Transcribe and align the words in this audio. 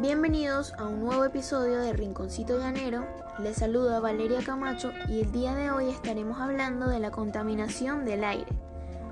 Bienvenidos 0.00 0.74
a 0.74 0.86
un 0.86 1.00
nuevo 1.00 1.24
episodio 1.24 1.80
de 1.80 1.92
Rinconcito 1.92 2.56
Llanero. 2.56 3.04
Les 3.40 3.56
saluda 3.56 3.98
Valeria 3.98 4.38
Camacho 4.44 4.92
y 5.08 5.22
el 5.22 5.32
día 5.32 5.56
de 5.56 5.72
hoy 5.72 5.88
estaremos 5.90 6.40
hablando 6.40 6.86
de 6.86 7.00
la 7.00 7.10
contaminación 7.10 8.04
del 8.04 8.22
aire. 8.22 8.46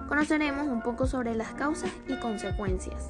Conoceremos 0.09 0.69
un 0.69 0.83
poco 0.83 1.09
sobre 1.09 1.35
las 1.35 1.55
causas 1.55 1.91
y 2.07 2.15
consecuencias. 2.21 3.09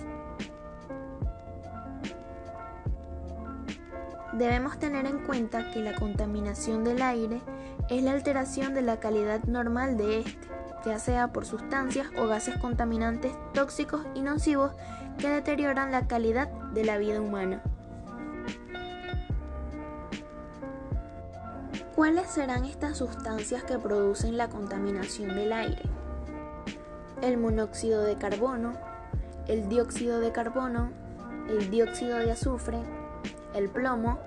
Debemos 4.33 4.79
tener 4.79 5.05
en 5.05 5.19
cuenta 5.27 5.71
que 5.71 5.81
la 5.81 5.95
contaminación 5.97 6.83
del 6.83 7.03
aire 7.03 7.43
es 7.91 8.03
la 8.03 8.13
alteración 8.13 8.73
de 8.73 8.81
la 8.81 9.01
calidad 9.01 9.45
normal 9.45 9.99
de 9.99 10.21
este, 10.21 10.49
ya 10.87 11.01
sea 11.01 11.33
por 11.33 11.45
sustancias 11.45 12.07
o 12.17 12.29
gases 12.29 12.57
contaminantes 12.59 13.33
tóxicos 13.53 14.07
y 14.15 14.23
nocivos 14.23 14.73
que 15.19 15.29
deterioran 15.29 15.91
la 15.91 16.07
calidad 16.07 16.49
de 16.73 16.85
la 16.85 16.97
vida 16.97 17.21
humana. 17.21 17.61
¿Cuáles 21.97 22.29
serán 22.29 22.65
estas 22.65 22.99
sustancias 22.99 23.65
que 23.65 23.79
producen 23.79 24.37
la 24.37 24.49
contaminación 24.49 25.35
del 25.35 25.53
aire? 25.53 25.83
El 27.21 27.37
monóxido 27.39 28.03
de 28.03 28.17
carbono, 28.17 28.75
el 29.49 29.69
dióxido 29.69 30.21
de 30.21 30.31
carbono, 30.31 30.91
el 31.49 31.69
dióxido 31.71 32.19
de 32.19 32.31
azufre, 32.31 32.79
el 33.55 33.71
plomo, 33.71 34.19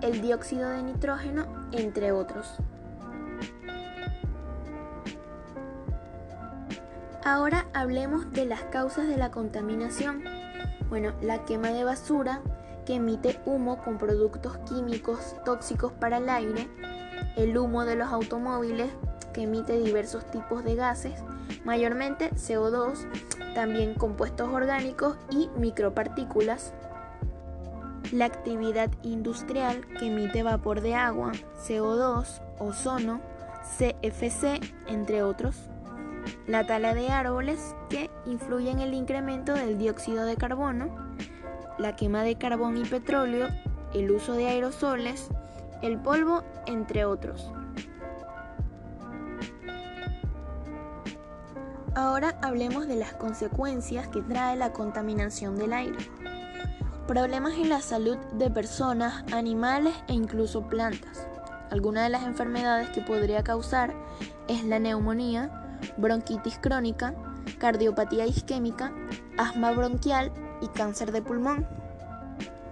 el 0.00 0.22
dióxido 0.22 0.70
de 0.70 0.82
nitrógeno, 0.82 1.46
entre 1.72 2.10
otros. 2.10 2.56
Ahora 7.24 7.66
hablemos 7.74 8.32
de 8.32 8.46
las 8.46 8.62
causas 8.62 9.06
de 9.06 9.18
la 9.18 9.30
contaminación. 9.30 10.24
Bueno, 10.88 11.12
la 11.20 11.44
quema 11.44 11.68
de 11.68 11.84
basura 11.84 12.40
que 12.86 12.94
emite 12.94 13.38
humo 13.44 13.82
con 13.84 13.98
productos 13.98 14.56
químicos 14.66 15.36
tóxicos 15.44 15.92
para 15.92 16.16
el 16.16 16.30
aire, 16.30 16.66
el 17.36 17.56
humo 17.58 17.84
de 17.84 17.96
los 17.96 18.08
automóviles 18.08 18.90
que 19.34 19.42
emite 19.42 19.78
diversos 19.78 20.24
tipos 20.30 20.64
de 20.64 20.76
gases, 20.76 21.22
mayormente 21.62 22.30
CO2, 22.30 23.06
también 23.54 23.94
compuestos 23.94 24.48
orgánicos 24.48 25.18
y 25.30 25.50
micropartículas, 25.58 26.72
la 28.12 28.24
actividad 28.24 28.90
industrial 29.02 29.86
que 29.98 30.06
emite 30.06 30.42
vapor 30.42 30.80
de 30.80 30.94
agua, 30.94 31.32
CO2, 31.68 32.40
ozono, 32.58 33.20
CFC, 33.76 34.58
entre 34.86 35.22
otros 35.22 35.70
la 36.46 36.66
tala 36.66 36.94
de 36.94 37.08
árboles 37.08 37.74
que 37.88 38.10
influye 38.26 38.70
en 38.70 38.80
el 38.80 38.94
incremento 38.94 39.54
del 39.54 39.78
dióxido 39.78 40.24
de 40.24 40.36
carbono, 40.36 40.88
la 41.78 41.96
quema 41.96 42.22
de 42.22 42.36
carbón 42.36 42.76
y 42.76 42.84
petróleo, 42.84 43.48
el 43.94 44.10
uso 44.10 44.34
de 44.34 44.48
aerosoles, 44.48 45.28
el 45.82 45.98
polvo, 45.98 46.44
entre 46.66 47.04
otros. 47.04 47.50
Ahora 51.94 52.38
hablemos 52.40 52.86
de 52.86 52.96
las 52.96 53.14
consecuencias 53.14 54.08
que 54.08 54.22
trae 54.22 54.56
la 54.56 54.72
contaminación 54.72 55.56
del 55.56 55.72
aire. 55.72 55.98
Problemas 57.08 57.54
en 57.54 57.68
la 57.68 57.80
salud 57.80 58.16
de 58.34 58.48
personas, 58.48 59.24
animales 59.32 59.94
e 60.06 60.12
incluso 60.12 60.62
plantas. 60.68 61.26
Algunas 61.70 62.04
de 62.04 62.10
las 62.10 62.22
enfermedades 62.22 62.90
que 62.90 63.00
podría 63.00 63.42
causar 63.42 63.92
es 64.46 64.64
la 64.64 64.78
neumonía, 64.78 65.50
bronquitis 65.96 66.58
crónica, 66.58 67.14
cardiopatía 67.58 68.26
isquémica, 68.26 68.92
asma 69.38 69.72
bronquial 69.72 70.32
y 70.60 70.68
cáncer 70.68 71.12
de 71.12 71.22
pulmón. 71.22 71.66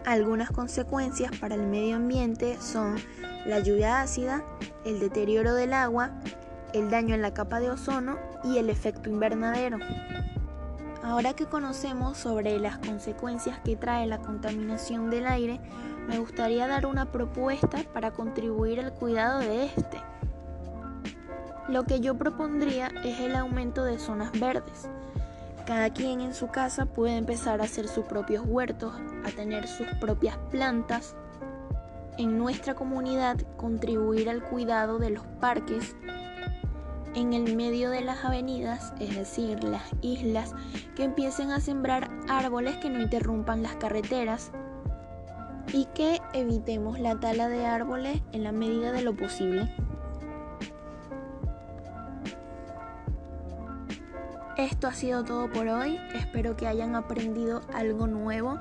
Algunas 0.05 0.51
consecuencias 0.51 1.31
para 1.39 1.55
el 1.55 1.67
medio 1.67 1.97
ambiente 1.97 2.57
son 2.61 2.97
la 3.47 3.61
lluvia 3.61 4.01
ácida, 4.01 4.43
el 4.85 5.01
deterioro 5.01 5.55
del 5.55 5.73
agua, 5.73 6.13
el 6.73 6.91
daño 6.91 7.15
en 7.15 7.23
la 7.23 7.35
capa 7.35 7.61
de 7.61 7.71
ozono 7.71 8.19
y 8.45 8.59
el 8.59 8.71
efecto 8.71 9.09
invernadero. 9.11 9.79
Ahora 11.03 11.35
que 11.35 11.47
conocemos 11.47 12.19
sobre 12.19 12.59
las 12.59 12.79
consecuencias 12.79 13.61
que 13.61 13.77
trae 13.77 14.07
la 14.07 14.19
contaminación 14.19 15.11
del 15.11 15.27
aire, 15.27 15.61
me 16.07 16.19
gustaría 16.19 16.67
dar 16.67 16.87
una 16.87 17.13
propuesta 17.13 17.85
para 17.93 18.11
contribuir 18.11 18.81
al 18.81 18.93
cuidado 18.93 19.39
de 19.41 19.67
este. 19.67 20.03
Lo 21.69 21.85
que 21.85 22.01
yo 22.01 22.17
propondría 22.17 22.91
es 23.05 23.21
el 23.21 23.37
aumento 23.37 23.85
de 23.85 23.99
zonas 23.99 24.33
verdes. 24.41 24.89
Cada 25.67 25.91
quien 25.91 26.23
en 26.23 26.33
su 26.33 26.49
casa 26.49 26.87
puede 26.87 27.19
empezar 27.19 27.61
a 27.61 27.65
hacer 27.65 27.89
sus 27.89 28.07
propios 28.07 28.43
huertos, 28.47 28.95
a 29.27 29.31
tener 29.31 29.69
sus 29.69 29.87
propias 30.01 30.39
plantas. 30.51 31.15
En 32.17 32.39
nuestra 32.39 32.75
comunidad 32.75 33.37
contribuir 33.59 34.31
al 34.31 34.43
cuidado 34.43 34.99
de 34.99 35.11
los 35.11 35.27
parques 35.41 35.95
en 37.15 37.35
el 37.35 37.55
medio 37.55 37.91
de 37.91 38.01
las 38.01 38.25
avenidas, 38.25 38.95
es 38.99 39.15
decir, 39.15 39.63
las 39.63 39.83
islas, 40.01 40.55
que 40.97 41.05
empiecen 41.05 41.51
a 41.51 41.61
sembrar 41.61 42.09
árboles 42.29 42.77
que 42.79 42.89
no 42.89 43.03
interrumpan 43.03 43.63
las 43.63 43.77
carreteras 43.77 44.53
y 45.73 45.85
que 45.95 46.21
evitemos 46.33 46.99
la 46.99 47.21
tala 47.21 47.49
de 47.49 47.67
árboles 47.67 48.23
en 48.33 48.45
la 48.45 48.53
medida 48.53 48.93
de 48.93 49.03
lo 49.03 49.15
posible. 49.15 49.69
Esto 54.59 54.89
ha 54.89 54.93
sido 54.93 55.23
todo 55.23 55.49
por 55.49 55.69
hoy. 55.69 56.01
Espero 56.17 56.57
que 56.57 56.67
hayan 56.67 56.97
aprendido 56.97 57.61
algo 57.73 58.09
nuevo, 58.09 58.59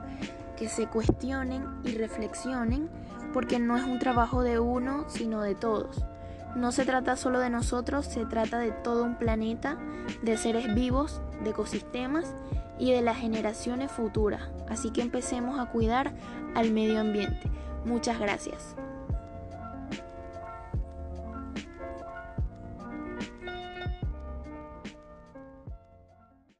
que 0.55 0.69
se 0.69 0.85
cuestionen 0.85 1.65
y 1.83 1.97
reflexionen, 1.97 2.87
porque 3.33 3.57
no 3.57 3.75
es 3.75 3.83
un 3.83 3.97
trabajo 3.97 4.43
de 4.43 4.59
uno, 4.59 5.05
sino 5.07 5.41
de 5.41 5.55
todos. 5.55 6.03
No 6.55 6.71
se 6.71 6.85
trata 6.85 7.15
solo 7.15 7.39
de 7.39 7.49
nosotros, 7.49 8.05
se 8.05 8.27
trata 8.27 8.59
de 8.59 8.71
todo 8.71 9.03
un 9.03 9.15
planeta, 9.15 9.79
de 10.21 10.37
seres 10.37 10.71
vivos, 10.75 11.19
de 11.43 11.49
ecosistemas 11.49 12.31
y 12.77 12.91
de 12.91 13.01
las 13.01 13.17
generaciones 13.17 13.91
futuras. 13.91 14.43
Así 14.69 14.91
que 14.91 15.01
empecemos 15.01 15.59
a 15.59 15.71
cuidar 15.71 16.13
al 16.53 16.69
medio 16.69 16.99
ambiente. 16.99 17.49
Muchas 17.85 18.19
gracias. 18.19 18.75